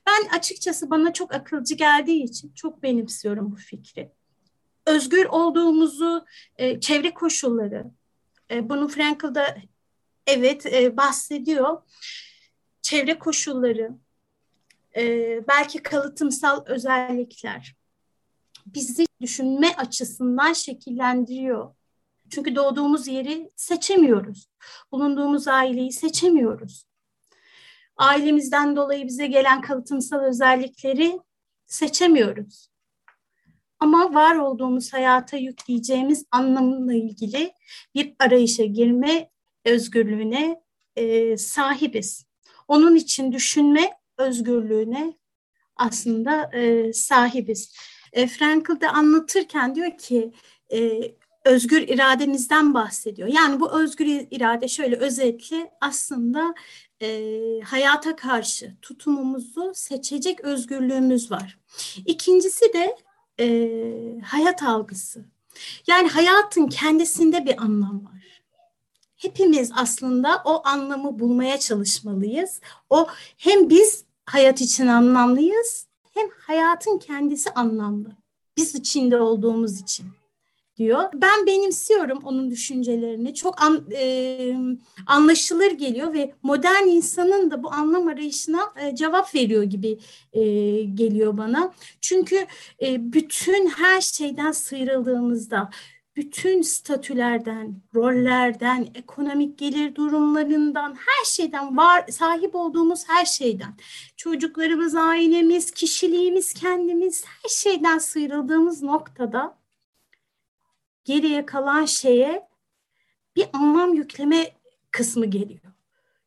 Ben 0.08 0.38
açıkçası 0.38 0.90
bana 0.90 1.14
çok 1.14 1.34
akılcı 1.34 1.76
geldiği 1.76 2.24
için 2.24 2.54
çok 2.56 2.84
benimsiyorum 2.84 3.52
bu 3.52 3.56
fikri. 3.56 4.12
Özgür 4.86 5.26
olduğumuzu 5.26 6.26
e, 6.58 6.80
çevre 6.80 7.14
koşulları, 7.14 7.86
e, 8.52 8.70
bunu 8.70 8.88
Frankel'da 8.88 9.58
evet 10.28 10.66
e, 10.66 10.98
bahsediyor 10.98 11.82
çevre 12.94 13.20
koşulları, 13.20 13.92
e, 14.96 15.04
belki 15.48 15.84
kalıtımsal 15.84 16.66
özellikler 16.66 17.76
bizi 18.66 19.06
düşünme 19.22 19.76
açısından 19.76 20.54
şekillendiriyor. 20.54 21.76
Çünkü 22.30 22.56
doğduğumuz 22.56 23.08
yeri 23.08 23.52
seçemiyoruz. 23.56 24.48
Bulunduğumuz 24.92 25.48
aileyi 25.48 25.92
seçemiyoruz. 25.92 26.86
ailemizden 27.98 28.76
dolayı 28.76 29.08
bize 29.08 29.28
gelen 29.28 29.62
kalıtımsal 29.62 30.20
özellikleri 30.20 31.20
seçemiyoruz. 31.66 32.68
Ama 33.80 34.14
var 34.14 34.36
olduğumuz 34.36 34.94
hayata 34.94 35.38
yükleyeceğimiz 35.38 36.26
anlamla 36.32 36.94
ilgili 36.94 37.54
bir 37.96 38.16
arayışa 38.20 38.66
girme 38.66 39.30
özgürlüğüne 39.66 40.62
e, 40.96 41.38
sahibiz. 41.38 42.33
Onun 42.68 42.96
için 42.96 43.32
düşünme 43.32 43.92
özgürlüğüne 44.18 45.14
aslında 45.76 46.52
e, 46.54 46.94
sahibiz. 46.94 47.76
E, 48.14 48.28
Frankl 48.28 48.82
de 48.82 48.90
anlatırken 48.90 49.76
diyor 49.76 49.98
ki 49.98 50.32
e, 50.74 51.02
özgür 51.46 51.82
irademizden 51.82 52.74
bahsediyor. 52.74 53.28
Yani 53.28 53.60
bu 53.60 53.82
özgür 53.82 54.06
irade 54.32 54.68
şöyle 54.68 54.96
özetle 54.96 55.72
aslında 55.82 56.54
e, 57.02 57.20
hayata 57.66 58.16
karşı 58.16 58.76
tutumumuzu 58.82 59.72
seçecek 59.76 60.42
özgürlüğümüz 60.42 61.32
var. 61.32 61.60
İkincisi 62.06 62.66
de 62.74 62.96
e, 63.40 64.22
hayat 64.26 64.64
algısı. 64.64 65.26
Yani 65.88 66.10
hayatın 66.10 66.68
kendisinde 66.68 67.46
bir 67.46 67.62
anlam 67.62 68.06
var. 68.06 68.23
Hepimiz 69.24 69.72
aslında 69.76 70.42
o 70.46 70.62
anlamı 70.68 71.20
bulmaya 71.20 71.60
çalışmalıyız. 71.60 72.62
O 72.90 73.08
hem 73.38 73.70
biz 73.70 74.06
hayat 74.26 74.62
için 74.62 74.88
anlamlıyız 74.88 75.88
hem 76.14 76.30
hayatın 76.48 76.98
kendisi 76.98 77.50
anlamlı. 77.50 78.10
Biz 78.58 78.76
içinde 78.76 79.18
olduğumuz 79.18 79.82
için 79.82 80.06
diyor. 80.78 81.04
Ben 81.14 81.48
benimsiyorum 81.48 82.20
onun 82.24 82.52
düşüncelerini. 82.52 83.34
Çok 83.34 83.62
an, 83.62 83.86
e, 83.92 84.56
anlaşılır 85.08 85.72
geliyor 85.72 86.14
ve 86.14 86.34
modern 86.44 86.88
insanın 86.88 87.52
da 87.52 87.64
bu 87.64 87.72
anlam 87.72 88.08
arayışına 88.08 88.74
e, 88.82 88.96
cevap 88.96 89.36
veriyor 89.36 89.64
gibi 89.64 90.00
e, 90.34 90.42
geliyor 90.84 91.38
bana. 91.38 91.74
Çünkü 92.02 92.48
e, 92.82 93.14
bütün 93.14 93.70
her 93.70 94.02
şeyden 94.02 94.52
sıyrıldığımızda 94.52 95.70
bütün 96.16 96.62
statülerden, 96.62 97.82
rollerden, 97.96 98.88
ekonomik 98.96 99.58
gelir 99.58 99.96
durumlarından, 99.96 100.96
her 100.96 101.26
şeyden 101.26 101.78
var 101.78 102.08
sahip 102.08 102.56
olduğumuz 102.56 103.10
her 103.10 103.26
şeyden, 103.26 103.76
çocuklarımız, 104.18 104.96
ailemiz, 104.96 105.72
kişiliğimiz, 105.72 106.54
kendimiz 106.54 107.26
her 107.26 107.50
şeyden 107.50 107.98
sıyrıldığımız 107.98 108.84
noktada 108.84 109.58
geriye 111.06 111.46
kalan 111.46 111.86
şeye 111.86 112.48
bir 113.36 113.48
anlam 113.54 113.94
yükleme 113.94 114.52
kısmı 114.92 115.26
geliyor. 115.26 115.74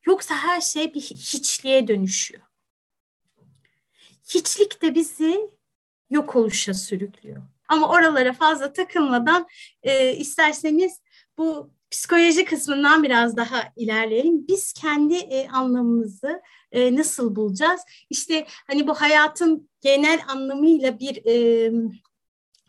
Yoksa 0.07 0.35
her 0.35 0.61
şey 0.61 0.95
bir 0.95 1.01
hiçliğe 1.01 1.89
dönüşüyor. 1.89 2.43
Hiçlik 4.29 4.83
de 4.83 4.95
bizi 4.95 5.51
yok 6.11 6.37
oluşa 6.37 6.75
sürüklüyor. 6.75 7.43
Ama 7.69 7.89
oralara 7.89 8.33
fazla 8.33 8.73
takılmadan 8.73 9.47
e, 9.83 10.17
isterseniz 10.17 11.01
bu 11.39 11.71
psikoloji 11.91 12.45
kısmından 12.45 13.03
biraz 13.03 13.37
daha 13.37 13.63
ilerleyelim. 13.77 14.49
Biz 14.49 14.73
kendi 14.73 15.15
e, 15.15 15.49
anlamımızı 15.49 16.43
e, 16.73 16.97
nasıl 16.97 17.37
bulacağız? 17.37 17.81
İşte 18.11 18.47
hani 18.67 18.87
bu 18.87 18.95
hayatın 18.95 19.71
genel 19.81 20.21
anlamıyla 20.29 20.99
bir 20.99 21.27
e, 21.27 21.73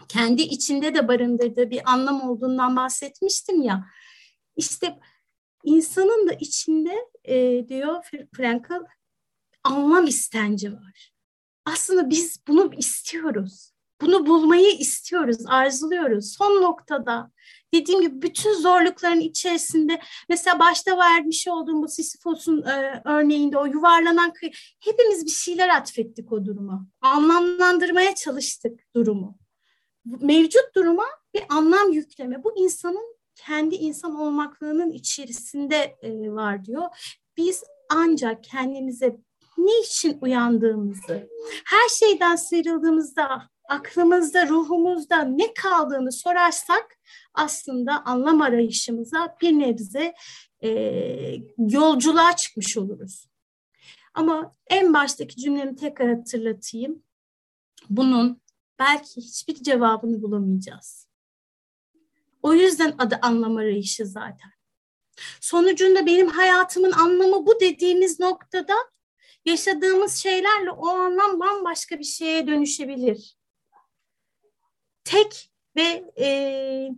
kendi 0.07 0.41
içinde 0.41 0.95
de 0.95 1.07
barındırdığı 1.07 1.69
bir 1.69 1.91
anlam 1.91 2.29
olduğundan 2.29 2.75
bahsetmiştim 2.75 3.61
ya. 3.61 3.85
İşte 4.55 4.99
insanın 5.63 6.29
da 6.29 6.33
içinde 6.33 6.95
e, 7.23 7.65
diyor 7.69 8.03
Frankl 8.35 8.73
anlam 9.63 10.07
istenci 10.07 10.73
var. 10.73 11.11
Aslında 11.65 12.09
biz 12.09 12.41
bunu 12.47 12.73
istiyoruz. 12.77 13.76
Bunu 14.01 14.25
bulmayı 14.25 14.77
istiyoruz, 14.77 15.37
arzuluyoruz. 15.47 16.33
Son 16.37 16.61
noktada 16.61 17.31
dediğim 17.73 18.01
gibi 18.01 18.21
bütün 18.21 18.53
zorlukların 18.53 19.19
içerisinde 19.19 19.99
mesela 20.29 20.59
başta 20.59 20.97
vermiş 20.97 21.47
olduğum 21.47 21.83
bu 21.83 21.87
Sisyphos'un 21.87 22.61
e, 22.61 23.01
örneğinde 23.05 23.57
o 23.57 23.65
yuvarlanan 23.65 24.33
kıyı 24.33 24.51
hepimiz 24.79 25.25
bir 25.25 25.31
şeyler 25.31 25.69
atfettik 25.69 26.31
o 26.31 26.45
duruma. 26.45 26.87
Anlamlandırmaya 27.01 28.15
çalıştık 28.15 28.79
durumu 28.95 29.37
mevcut 30.21 30.75
duruma 30.75 31.05
bir 31.33 31.43
anlam 31.49 31.91
yükleme. 31.91 32.43
Bu 32.43 32.57
insanın 32.57 33.17
kendi 33.35 33.75
insan 33.75 34.15
olmaklığının 34.15 34.91
içerisinde 34.91 35.97
e, 36.01 36.31
var 36.31 36.65
diyor. 36.65 36.83
Biz 37.37 37.63
ancak 37.89 38.43
kendimize 38.43 39.17
ne 39.57 39.79
için 39.79 40.17
uyandığımızı, 40.21 41.29
her 41.65 41.89
şeyden 41.89 42.35
sıyrıldığımızda 42.35 43.49
aklımızda, 43.67 44.47
ruhumuzda 44.47 45.23
ne 45.23 45.53
kaldığını 45.53 46.11
sorarsak 46.11 46.97
aslında 47.33 48.05
anlam 48.05 48.41
arayışımıza 48.41 49.37
bir 49.41 49.51
nebze 49.51 50.13
e, 50.63 50.69
yolculuğa 51.57 52.35
çıkmış 52.35 52.77
oluruz. 52.77 53.27
Ama 54.13 54.55
en 54.67 54.93
baştaki 54.93 55.35
cümlemi 55.35 55.75
tekrar 55.75 56.15
hatırlatayım. 56.15 57.03
Bunun 57.89 58.41
belki 58.79 59.21
hiçbir 59.21 59.55
cevabını 59.55 60.21
bulamayacağız. 60.21 61.07
O 62.43 62.53
yüzden 62.53 62.95
adı 62.97 63.19
anlam 63.21 63.57
arayışı 63.57 64.05
zaten. 64.05 64.51
Sonucunda 65.41 66.05
benim 66.05 66.27
hayatımın 66.27 66.91
anlamı 66.91 67.45
bu 67.45 67.59
dediğimiz 67.59 68.19
noktada 68.19 68.73
yaşadığımız 69.45 70.15
şeylerle 70.15 70.71
o 70.71 70.87
anlam 70.87 71.39
bambaşka 71.39 71.99
bir 71.99 72.03
şeye 72.03 72.47
dönüşebilir. 72.47 73.36
Tek 75.07 75.51
ve 75.75 76.11
e, 76.19 76.89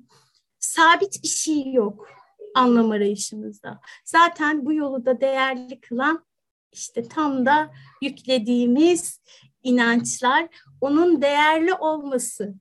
sabit 0.60 1.24
bir 1.24 1.28
şey 1.28 1.72
yok 1.74 2.10
anlam 2.56 2.92
arayışımızda. 2.92 3.80
Zaten 4.06 4.66
bu 4.66 4.74
yolu 4.74 5.06
da 5.06 5.22
değerli 5.22 5.82
kılan 5.82 6.26
işte 6.72 7.08
tam 7.08 7.46
da 7.46 7.72
yüklediğimiz 8.02 9.22
inançlar, 9.64 10.48
onun 10.82 11.22
değerli 11.22 11.74
olması, 11.74 12.54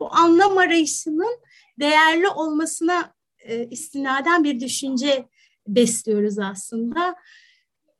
bu 0.00 0.14
anlam 0.14 0.58
arayışının 0.58 1.40
değerli 1.80 2.28
olmasına 2.28 3.14
e, 3.38 3.66
istinaden 3.68 4.44
bir 4.44 4.60
düşünce 4.60 5.28
besliyoruz 5.68 6.38
aslında. 6.38 7.16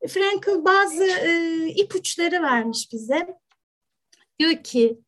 Frankl 0.09 0.65
bazı 0.65 1.05
e, 1.05 1.67
ipuçları 1.69 2.43
vermiş 2.43 2.93
bize. 2.93 3.39
Diyor 4.39 4.63
ki 4.63 5.01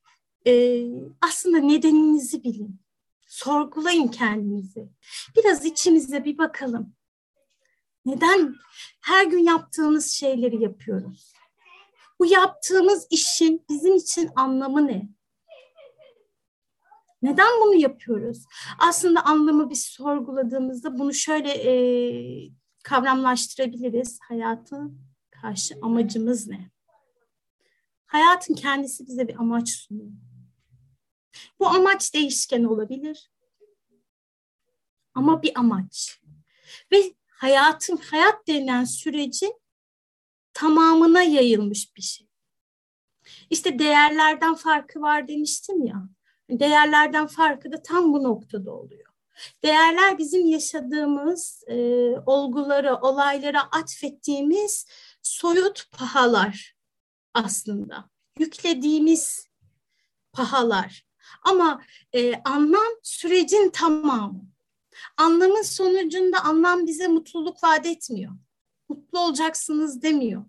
e, 0.49 0.85
aslında 1.21 1.59
nedeninizi 1.59 2.45
bilin. 2.45 2.81
Sorgulayın 3.27 4.09
kendinizi. 4.09 4.89
Biraz 5.37 5.65
içimize 5.65 6.25
bir 6.25 6.39
bakalım. 6.39 6.95
Neden 8.05 8.55
her 9.01 9.27
gün 9.27 9.39
yaptığımız 9.39 10.11
şeyleri 10.11 10.63
yapıyoruz? 10.63 11.33
Bu 12.19 12.27
yaptığımız 12.27 13.07
işin 13.11 13.65
bizim 13.71 13.95
için 13.95 14.31
anlamı 14.37 14.87
ne? 14.87 15.09
Neden 17.23 17.61
bunu 17.61 17.75
yapıyoruz? 17.75 18.45
Aslında 18.79 19.25
anlamı 19.25 19.71
biz 19.71 19.83
sorguladığımızda 19.83 20.99
bunu 20.99 21.15
şöyle 21.15 21.51
e, 21.51 21.73
kavramlaştırabiliriz. 22.83 24.19
Hayatın 24.23 25.01
karşı 25.31 25.75
amacımız 25.83 26.49
ne? 26.49 26.71
Hayatın 28.07 28.55
kendisi 28.55 29.07
bize 29.07 29.29
bir 29.29 29.41
amaç 29.41 29.69
sunuyor. 29.69 30.28
Bu 31.61 31.67
amaç 31.67 32.15
değişken 32.15 32.65
olabilir. 32.65 33.31
Ama 35.15 35.43
bir 35.43 35.59
amaç. 35.59 36.21
Ve 36.93 37.15
hayatın, 37.29 37.97
hayat 37.97 38.47
denilen 38.49 38.85
sürecin 38.85 39.61
tamamına 40.53 41.23
yayılmış 41.23 41.97
bir 41.97 42.03
şey. 42.03 42.29
İşte 43.51 43.79
değerlerden 43.79 44.55
farkı 44.55 45.01
var 45.01 45.29
demiştim 45.29 45.87
ya. 45.87 46.09
Değerlerden 46.51 47.27
farkı 47.27 47.73
da 47.73 47.83
tam 47.83 48.13
bu 48.13 48.23
noktada 48.23 48.73
oluyor. 48.73 49.09
Değerler 49.63 50.19
bizim 50.19 50.47
yaşadığımız 50.47 51.65
e, 51.67 51.77
olguları, 52.27 52.97
olaylara 52.97 53.63
atfettiğimiz 53.63 54.87
soyut 55.23 55.91
pahalar 55.93 56.77
aslında. 57.35 58.11
Yüklediğimiz 58.39 59.49
pahalar. 60.33 61.08
Ama 61.43 61.83
e, 62.15 62.35
anlam 62.45 62.93
sürecin 63.03 63.71
tamamı. 63.71 64.41
Anlamın 65.17 65.63
sonucunda 65.63 66.45
anlam 66.45 66.87
bize 66.87 67.09
mutluluk 67.09 67.65
vaat 67.65 67.87
etmiyor 67.87 68.33
mutlu 68.89 69.21
olacaksınız 69.21 70.03
demiyor. 70.03 70.45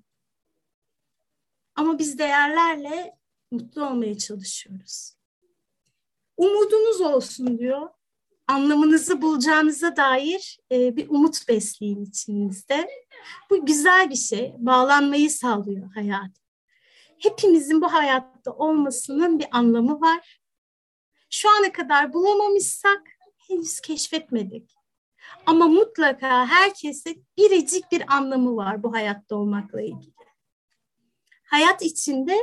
Ama 1.76 2.00
biz 2.00 2.18
değerlerle 2.18 3.18
mutlu 3.52 3.86
olmaya 3.86 4.18
çalışıyoruz. 4.18 5.14
Umudunuz 6.38 7.02
olsun 7.02 7.60
diyor. 7.60 7.90
anlamınızı 8.48 9.22
bulacağınıza 9.22 9.96
dair 9.96 10.60
e, 10.72 10.96
bir 10.96 11.10
umut 11.10 11.48
besleyin 11.48 12.06
içinizde. 12.06 12.90
Bu 13.50 13.66
güzel 13.66 14.10
bir 14.10 14.16
şey. 14.16 14.56
Bağlanmayı 14.58 15.32
sağlıyor 15.32 15.94
hayat. 15.94 16.32
Hepimizin 17.20 17.82
bu 17.82 17.94
hayatta 17.94 18.52
olmasının 18.52 19.40
bir 19.40 19.48
anlamı 19.52 20.02
var. 20.02 20.39
Şu 21.30 21.50
ana 21.50 21.72
kadar 21.72 22.14
bulamamışsak 22.14 23.02
henüz 23.48 23.80
keşfetmedik. 23.80 24.76
Ama 25.46 25.68
mutlaka 25.68 26.48
herkese 26.48 27.16
biricik 27.38 27.92
bir 27.92 28.14
anlamı 28.16 28.56
var 28.56 28.84
bu 28.84 28.94
hayatta 28.94 29.36
olmakla 29.36 29.82
ilgili. 29.82 30.14
Hayat 31.44 31.82
içinde 31.82 32.38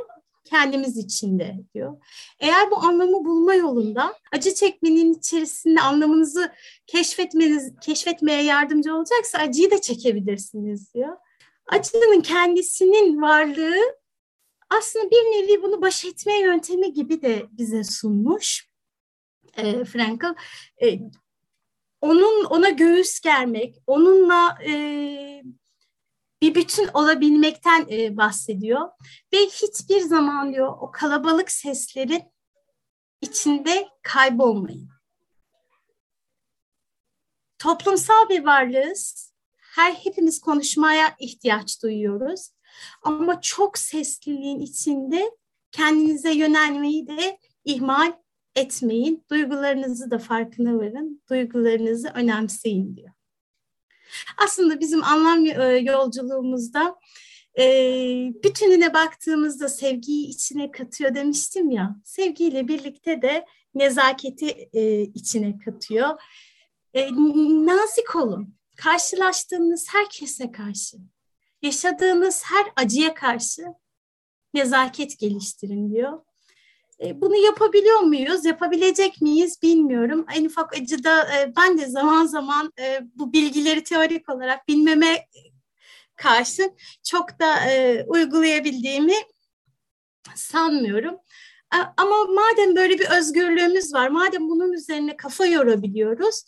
kendimiz 0.44 0.96
içinde 0.96 1.56
diyor. 1.74 1.96
Eğer 2.40 2.70
bu 2.70 2.76
anlamı 2.76 3.24
bulma 3.24 3.54
yolunda 3.54 4.14
acı 4.32 4.54
çekmenin 4.54 5.14
içerisinde 5.14 5.80
anlamınızı 5.80 6.52
keşfetmeniz, 6.86 7.72
keşfetmeye 7.82 8.42
yardımcı 8.42 8.94
olacaksa 8.94 9.38
acıyı 9.38 9.70
da 9.70 9.80
çekebilirsiniz 9.80 10.94
diyor. 10.94 11.16
Acının 11.66 12.20
kendisinin 12.20 13.22
varlığı 13.22 13.96
aslında 14.70 15.10
bir 15.10 15.16
nevi 15.16 15.62
bunu 15.62 15.82
baş 15.82 16.04
etme 16.04 16.40
yöntemi 16.40 16.92
gibi 16.92 17.22
de 17.22 17.46
bize 17.50 17.84
sunmuş 17.84 18.68
e, 19.56 19.84
Frankl. 19.84 20.34
E, 20.82 21.00
onun 22.00 22.44
ona 22.44 22.68
göğüs 22.68 23.20
germek, 23.20 23.82
onunla 23.86 24.58
e, 24.66 24.72
bir 26.42 26.54
bütün 26.54 26.88
olabilmekten 26.88 27.86
e, 27.90 28.16
bahsediyor 28.16 28.88
ve 29.32 29.38
hiçbir 29.38 30.00
zaman 30.00 30.52
diyor 30.52 30.76
o 30.80 30.90
kalabalık 30.90 31.50
seslerin 31.50 32.22
içinde 33.20 33.88
kaybolmayın. 34.02 34.88
Toplumsal 37.58 38.28
bir 38.28 38.44
varlığız. 38.44 39.32
Her 39.56 39.92
hepimiz 39.92 40.40
konuşmaya 40.40 41.16
ihtiyaç 41.18 41.82
duyuyoruz. 41.82 42.50
Ama 43.02 43.40
çok 43.40 43.78
sesliliğin 43.78 44.60
içinde 44.60 45.30
kendinize 45.72 46.32
yönelmeyi 46.32 47.06
de 47.06 47.38
ihmal 47.64 48.12
etmeyin. 48.56 49.24
Duygularınızı 49.30 50.10
da 50.10 50.18
farkına 50.18 50.76
varın. 50.76 51.22
Duygularınızı 51.30 52.08
önemseyin 52.14 52.96
diyor. 52.96 53.10
Aslında 54.44 54.80
bizim 54.80 55.04
anlam 55.04 55.46
e, 55.46 55.64
yolculuğumuzda 55.76 56.96
e, 57.58 57.64
bütününe 58.44 58.94
baktığımızda 58.94 59.68
sevgiyi 59.68 60.28
içine 60.28 60.70
katıyor 60.70 61.14
demiştim 61.14 61.70
ya. 61.70 61.96
Sevgiyle 62.04 62.68
birlikte 62.68 63.22
de 63.22 63.46
nezaketi 63.74 64.68
e, 64.72 65.00
içine 65.02 65.58
katıyor. 65.58 66.20
Nazik 67.66 68.16
olun. 68.16 68.56
Karşılaştığınız 68.76 69.86
herkese 69.88 70.52
karşı, 70.52 70.96
yaşadığınız 71.62 72.42
her 72.44 72.66
acıya 72.84 73.14
karşı 73.14 73.62
nezaket 74.54 75.18
geliştirin 75.18 75.94
diyor. 75.94 76.25
E, 77.04 77.20
bunu 77.20 77.36
yapabiliyor 77.36 78.00
muyuz, 78.00 78.44
yapabilecek 78.44 79.20
miyiz 79.20 79.62
bilmiyorum. 79.62 80.26
En 80.34 80.44
ufak 80.44 80.76
acıda 80.76 81.22
e, 81.22 81.52
ben 81.56 81.78
de 81.78 81.86
zaman 81.86 82.26
zaman 82.26 82.72
e, 82.80 83.00
bu 83.14 83.32
bilgileri 83.32 83.84
teorik 83.84 84.28
olarak 84.28 84.68
bilmeme 84.68 85.26
karşı 86.16 86.70
çok 87.04 87.40
da 87.40 87.56
uygulayabildiğimi 88.06 89.14
sanmıyorum. 90.34 91.16
Ama 91.96 92.24
madem 92.24 92.76
böyle 92.76 92.98
bir 92.98 93.10
özgürlüğümüz 93.10 93.94
var, 93.94 94.08
madem 94.08 94.48
bunun 94.48 94.72
üzerine 94.72 95.16
kafa 95.16 95.46
yorabiliyoruz, 95.46 96.44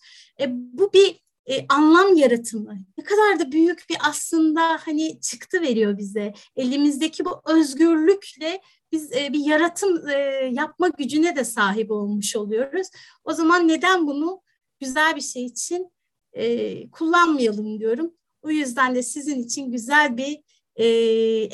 bu 0.49 0.93
bir 0.93 1.21
anlam 1.69 2.17
yaratımı. 2.17 2.79
Ne 2.99 3.05
kadar 3.05 3.41
da 3.41 3.53
büyük 3.53 3.85
bir 3.91 3.97
aslında 4.09 4.79
hani 4.85 5.21
çıktı 5.21 5.63
veriyor 5.63 5.99
bize. 5.99 6.33
Elimizdeki 6.57 7.25
bu 7.25 7.43
özgürlükle 7.47 8.61
biz 8.92 9.12
e, 9.12 9.33
bir 9.33 9.46
yaratım 9.46 10.09
e, 10.09 10.14
yapma 10.53 10.88
gücüne 10.88 11.37
de 11.37 11.44
sahip 11.44 11.90
olmuş 11.90 12.37
oluyoruz. 12.37 12.88
O 13.24 13.33
zaman 13.33 13.68
neden 13.68 14.07
bunu 14.07 14.42
güzel 14.81 15.16
bir 15.16 15.20
şey 15.20 15.44
için 15.44 15.92
e, 16.33 16.90
kullanmayalım 16.90 17.81
diyorum. 17.81 18.12
O 18.42 18.51
yüzden 18.51 18.94
de 18.94 19.03
sizin 19.03 19.42
için 19.42 19.72
güzel 19.72 20.16
bir 20.16 20.38
e, 20.77 20.87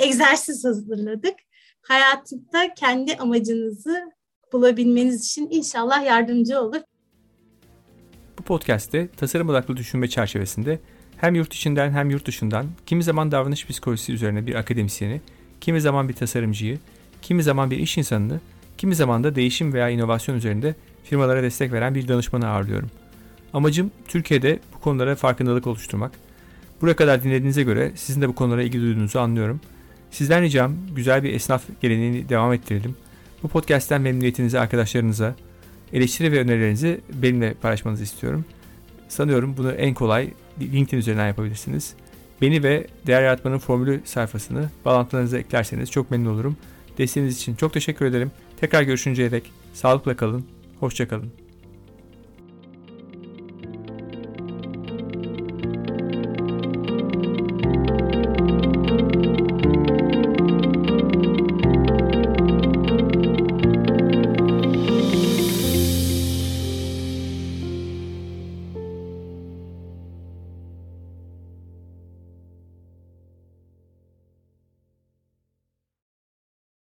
egzersiz 0.05 0.64
hazırladık. 0.64 1.35
Hayatında 1.83 2.75
kendi 2.75 3.16
amacınızı 3.16 4.12
bulabilmeniz 4.53 5.25
için 5.25 5.49
inşallah 5.51 6.05
yardımcı 6.07 6.61
olur. 6.61 6.81
Bu 8.38 8.42
podcast'te 8.42 9.09
tasarım 9.09 9.49
odaklı 9.49 9.77
düşünme 9.77 10.09
çerçevesinde 10.09 10.81
hem 11.16 11.35
yurt 11.35 11.55
içinden 11.55 11.90
hem 11.90 12.11
yurt 12.11 12.27
dışından 12.27 12.66
kimi 12.87 13.03
zaman 13.03 13.33
davranış 13.33 13.66
psikolojisi 13.66 14.12
üzerine 14.12 14.47
bir 14.47 14.55
akademisyeni, 14.55 15.20
kimi 15.61 15.81
zaman 15.81 16.09
bir 16.09 16.14
tasarımcıyı, 16.14 16.79
kimi 17.25 17.43
zaman 17.43 17.71
bir 17.71 17.79
iş 17.79 17.99
insanını, 17.99 18.41
kimi 18.79 18.95
zaman 18.95 19.25
da 19.25 19.35
değişim 19.35 19.73
veya 19.73 19.89
inovasyon 19.89 20.37
üzerinde 20.37 20.75
firmalara 21.05 21.43
destek 21.43 21.73
veren 21.73 21.95
bir 21.95 22.09
danışmanı 22.09 22.49
ağırlıyorum. 22.49 22.91
Amacım 23.53 23.91
Türkiye'de 24.09 24.59
bu 24.75 24.81
konulara 24.81 25.17
farkındalık 25.17 25.67
oluşturmak. 25.67 26.13
Buraya 26.81 26.97
kadar 26.97 27.23
dinlediğinize 27.23 27.63
göre 27.63 27.93
sizin 27.95 28.23
de 28.23 28.29
bu 28.29 28.35
konulara 28.35 28.63
ilgi 28.63 28.81
duyduğunuzu 28.81 29.19
anlıyorum. 29.19 29.61
Sizden 30.11 30.43
ricam 30.43 30.73
güzel 30.97 31.23
bir 31.23 31.35
esnaf 31.35 31.63
geleneğini 31.81 32.29
devam 32.29 32.53
ettirelim. 32.53 32.97
Bu 33.43 33.49
podcast'ten 33.49 34.01
memnuniyetinizi 34.01 34.61
arkadaşlarınıza, 34.61 35.35
eleştiri 35.93 36.33
ve 36.33 36.41
önerilerinizi 36.41 37.01
benimle 37.13 37.55
paylaşmanızı 37.55 38.03
istiyorum. 38.03 38.45
Sanıyorum 39.09 39.55
bunu 39.57 39.73
en 39.73 39.95
kolay 39.95 40.31
LinkedIn 40.61 40.99
üzerinden 40.99 41.27
yapabilirsiniz. 41.27 41.95
Beni 42.43 42.63
ve 42.63 42.87
Değer 43.07 43.23
Yaratmanın 43.23 43.59
Formülü 43.59 44.01
sayfasını 44.05 44.71
bağlantılarınıza 44.85 45.39
eklerseniz 45.39 45.91
çok 45.91 46.11
memnun 46.11 46.35
olurum. 46.35 46.57
Desteğiniz 46.99 47.37
için 47.37 47.55
çok 47.55 47.73
teşekkür 47.73 48.07
ederim. 48.07 48.31
Tekrar 48.57 48.83
görüşünceye 48.83 49.31
dek 49.31 49.53
sağlıkla 49.73 50.17
kalın, 50.17 50.45
hoşçakalın. 50.81 51.44